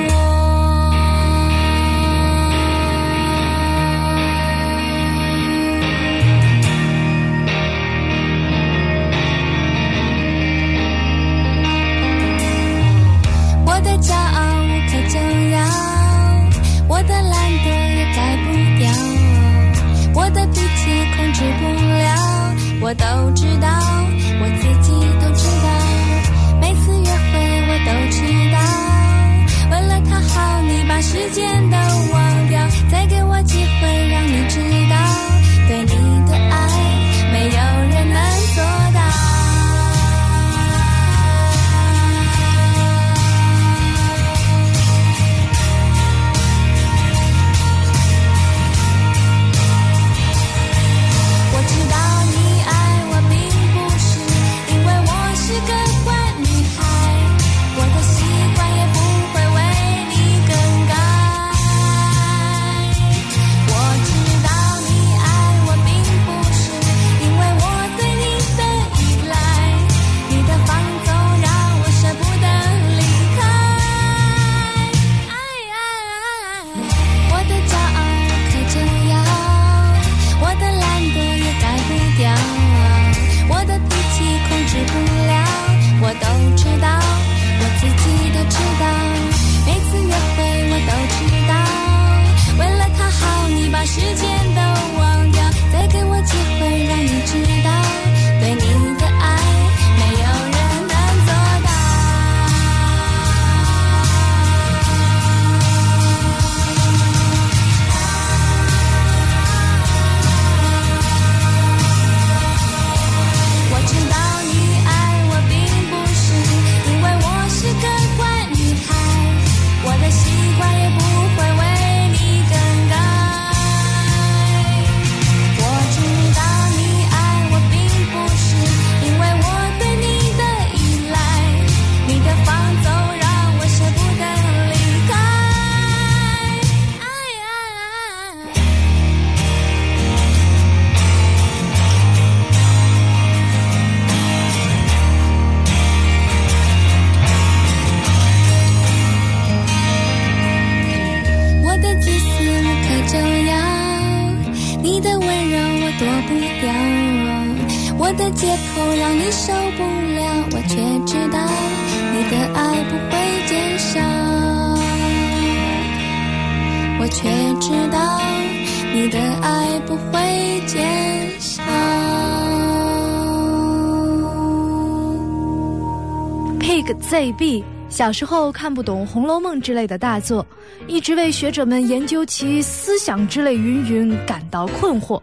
[177.12, 180.46] ZB 小时候看不懂《红楼梦》之类的大作，
[180.86, 185.20] 一直为学者们研究其思想之类云云感到困惑。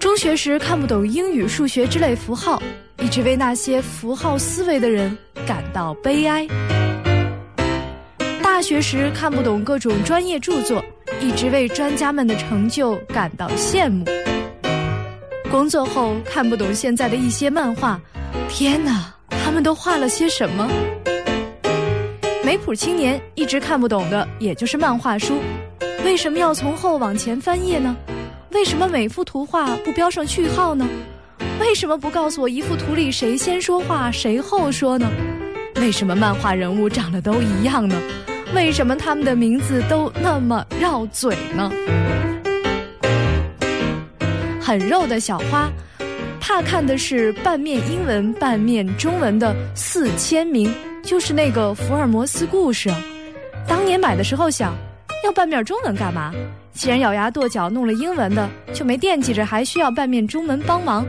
[0.00, 2.62] 中学时看不懂英语、数学之类符号，
[3.02, 5.14] 一直为那些符号思维的人
[5.46, 6.48] 感到悲哀。
[8.42, 10.82] 大学时看不懂各种专业著作，
[11.20, 14.06] 一直为专家们的成就感到羡慕。
[15.50, 18.00] 工作后看不懂现在的一些漫画，
[18.48, 19.14] 天哪，
[19.52, 20.66] 他们都画了些什么？
[22.42, 25.34] 没谱青年一直看不懂的也就是漫画书，
[26.06, 27.94] 为什么要从后往前翻页呢？
[28.52, 30.88] 为什么每幅图画不标上句号呢？
[31.60, 35.06] 为什么不告诉我一幅图里谁先说话谁后说呢？
[35.76, 38.00] 为什么漫画人物长得都一样呢？
[38.54, 41.70] 为什么他们的名字都那么绕嘴呢？
[44.58, 45.70] 很肉的小花，
[46.54, 50.70] 怕看的是半面英文半面中文的四签名，
[51.02, 52.90] 就是那个福尔摩斯故事。
[53.66, 54.76] 当年买的时候想，
[55.24, 56.30] 要半面中文干嘛？
[56.74, 61.06] 既然咬牙跺脚弄了英文的，就没惦记着还需要半面中文帮忙。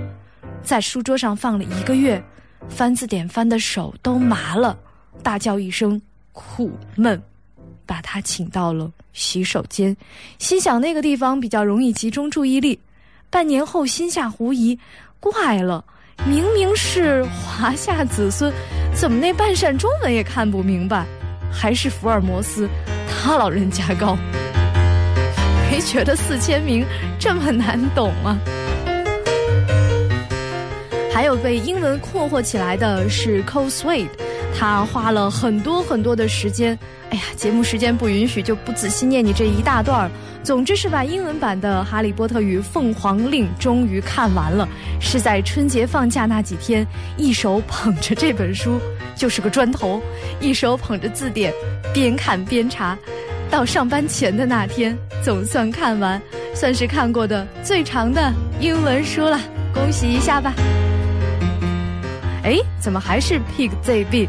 [0.64, 2.24] 在书桌上放了一个月，
[2.70, 4.80] 翻字典翻的手都麻了，
[5.22, 7.22] 大叫一声苦闷，
[7.86, 9.94] 把他请到了洗手间，
[10.40, 12.80] 心想那个地方比较容易集中注意力。
[13.30, 14.78] 半年后心下狐疑，
[15.32, 15.82] 怪了，
[16.26, 18.52] 明明是华夏子孙，
[18.94, 21.06] 怎么那半扇中文也看不明白？
[21.50, 22.68] 还是福尔摩斯，
[23.08, 24.18] 他老人家高，
[25.72, 26.86] 没觉得四千名
[27.18, 28.38] 这么难懂啊？
[31.14, 34.08] 还有被英文困惑起来的是 Cole Sweet，
[34.58, 36.78] 他花了很多很多的时间。
[37.12, 40.12] 哎呀，节目时间不允许，就不仔细念你这一大段儿。
[40.44, 44.68] 总之是把英文版的《哈利波特与凤凰令》终于看完了，
[45.00, 46.86] 是在春节放假那几天，
[47.16, 48.80] 一手捧着这本书，
[49.16, 50.02] 就是个砖头，
[50.42, 51.54] 一手捧着字典，
[51.94, 52.98] 边看边查。
[53.52, 56.20] 到上班前的那天，总算看完，
[56.56, 59.40] 算是看过的最长的英文书了，
[59.76, 60.52] 恭喜一下吧！
[62.44, 64.28] 哎，怎么还是 Pig ZB？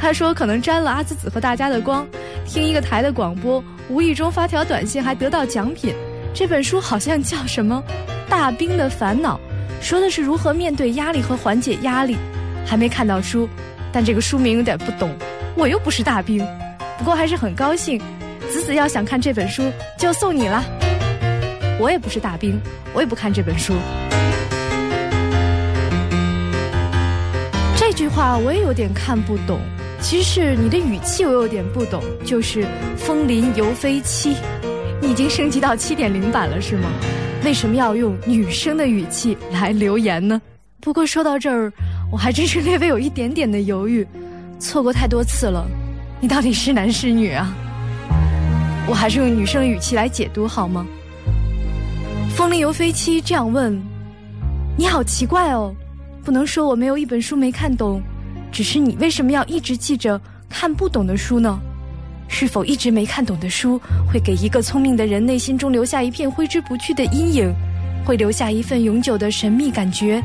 [0.00, 2.06] 他说可能沾了阿紫紫和大家的光，
[2.44, 5.94] 听一个台的广播，无意中发条短信还得到奖品。
[6.34, 7.82] 这本书好像叫什么
[8.30, 9.38] 《大兵的烦恼》，
[9.84, 12.16] 说的是如何面对压力和缓解压力。
[12.66, 13.48] 还没看到书，
[13.92, 15.14] 但这个书名有点不懂，
[15.56, 16.44] 我又不是大兵。
[16.98, 18.00] 不过还是很高兴，
[18.48, 20.64] 子子要想看这本书就送你了。
[21.78, 22.60] 我也不是大兵，
[22.94, 23.74] 我也不看这本书。
[27.92, 29.60] 这句话我也有点看不懂，
[30.00, 32.66] 其实是你的语气我有点不懂，就是
[32.96, 34.34] “风林犹非妻”，
[34.98, 36.88] 你已经升级到七点零版了是吗？
[37.44, 40.40] 为什么要用女生的语气来留言呢？
[40.80, 41.70] 不过说到这儿，
[42.10, 44.06] 我还真是略微有一点点的犹豫，
[44.58, 45.68] 错过太多次了，
[46.18, 47.54] 你到底是男是女啊？
[48.88, 50.86] 我还是用女生的语气来解读好吗？
[52.34, 53.78] 风林犹非妻这样问，
[54.78, 55.74] 你好奇怪哦。
[56.24, 58.00] 不能说我没有一本书没看懂，
[58.50, 61.58] 只是你为什么要一直记着看不懂的书呢？
[62.28, 63.78] 是否一直没看懂的书
[64.10, 67.52] 会给一个聪明的人内心中留下一片挥之不去的阴影，
[68.06, 70.22] 会留下一份永久的神秘感觉，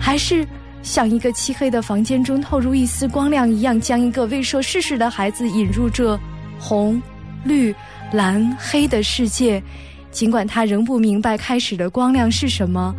[0.00, 0.46] 还是
[0.82, 6.18] 像一个漆黑的房间中透入一丝光亮一样，将一个未涉世事的孩子引入这
[6.58, 7.00] 红、
[7.44, 7.74] 绿、
[8.12, 9.62] 蓝、黑的世界？
[10.10, 12.94] 尽管他仍不明白开始的光亮是什么。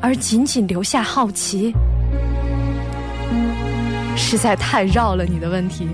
[0.00, 1.74] 而仅仅留下好奇，
[4.16, 5.24] 实在太绕了。
[5.24, 5.88] 你的问题，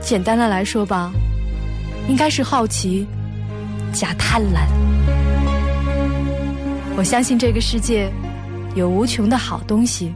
[0.00, 1.12] 简单的来说吧，
[2.08, 3.06] 应该是好奇
[3.92, 4.66] 加贪婪。
[6.96, 8.10] 我相信这个世界
[8.74, 10.12] 有无穷的好东西，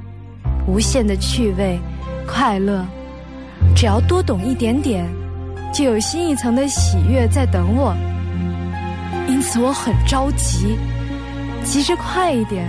[0.66, 1.78] 无限的趣味、
[2.26, 2.84] 快乐，
[3.76, 5.06] 只要多懂一点点，
[5.72, 7.94] 就有新一层的喜悦在等我。
[9.28, 10.76] 因此我很着急。
[11.64, 12.66] 急着快一点，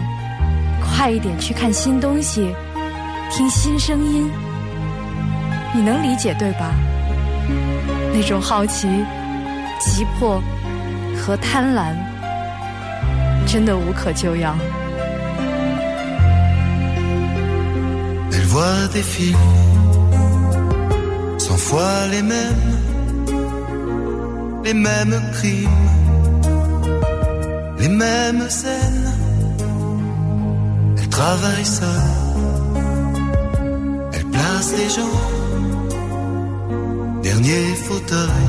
[0.81, 2.53] 快一点去看新东西，
[3.31, 4.29] 听新声音。
[5.73, 6.71] 你能理解对吧？
[8.13, 8.87] 那种好奇、
[9.79, 10.41] 急迫
[11.17, 11.95] 和贪婪，
[13.47, 14.53] 真的无可救药。
[18.31, 19.37] Elle voit des films,
[21.37, 22.77] cent fois les mêmes,
[24.63, 25.69] les mêmes crimes,
[27.79, 28.80] les mêmes scènes.
[31.11, 32.11] Travaille seule,
[34.13, 35.19] elle place les gens,
[37.21, 38.47] dernier fauteuil.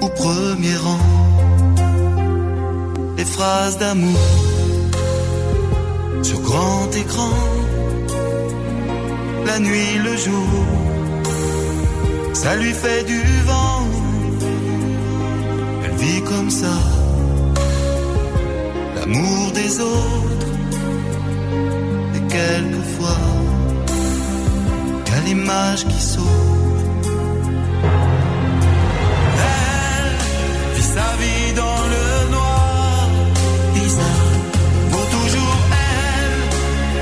[0.00, 1.06] Au premier rang.
[3.16, 4.28] Les phrases d'amour.
[6.22, 7.30] Sur grand écran.
[9.46, 10.50] La nuit, le jour,
[12.34, 13.86] ça lui fait du vent.
[15.84, 16.76] Elle vit comme ça,
[18.96, 20.25] l'amour des autres,
[22.36, 23.22] quelquefois
[25.06, 26.82] qu'à l'image qui sauve.
[29.54, 30.14] Elle
[30.74, 33.08] vit sa vie dans le noir,
[33.74, 34.32] bizarre.
[34.90, 35.58] Pour toujours
[35.92, 36.40] elle,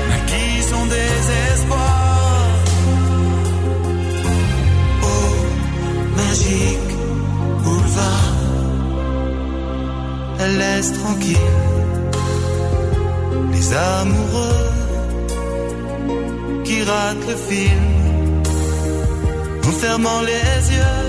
[0.09, 2.45] mais qui son désespoir.
[5.09, 5.31] Oh,
[6.19, 6.91] magique
[7.63, 8.33] boulevard,
[10.39, 11.53] elle laisse tranquille
[13.53, 14.74] les amoureux
[16.87, 17.85] ratent le film
[19.67, 21.05] en fermant les yeux.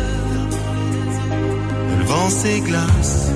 [1.99, 3.27] Le vent s'églace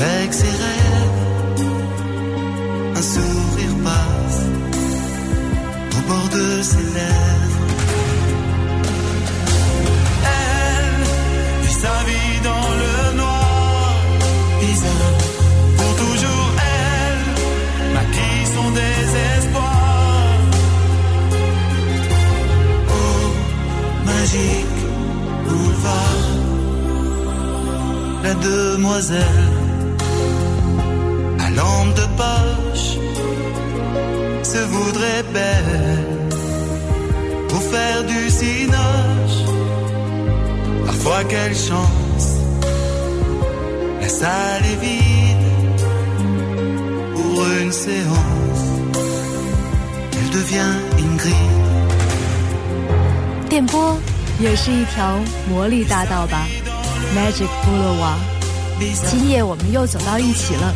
[0.00, 1.66] avec ses rêves.
[2.96, 4.42] Un sourire passe
[5.96, 7.39] au bord de ses lèvres.
[28.39, 29.19] demoiselle
[31.39, 32.97] à lampe de poche
[34.43, 36.05] se voudrait belle
[37.49, 39.39] pour faire du cinoche.
[40.85, 42.27] Parfois quelle chance,
[44.01, 45.47] la salle est vide
[47.15, 48.65] pour une séance.
[50.13, 51.55] Elle devient Ingrid.
[53.49, 53.97] 电波
[54.39, 55.17] 也是一条
[55.49, 56.45] 魔力大道吧
[57.14, 58.18] ，Magic Boulevard。
[59.10, 60.74] 今夜我们又走到一起了，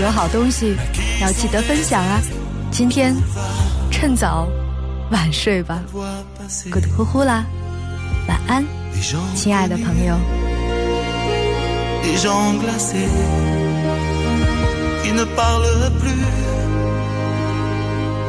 [0.00, 0.76] 有好东西
[1.22, 2.20] 要记得分享啊！
[2.70, 3.16] 今天
[3.90, 4.46] 趁早
[5.10, 5.82] 晚睡吧
[6.70, 7.44] ，good 呼呼啦，
[8.28, 8.64] 晚安，
[9.34, 10.16] 亲爱的朋友。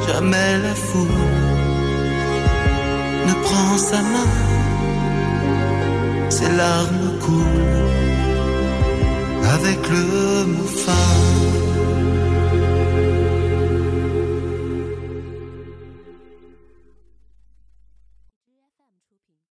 [0.08, 0.74] Jamais la
[3.28, 4.28] ne prend sa main,
[6.30, 7.92] ses larmes coulent
[9.56, 11.61] avec le mot fin.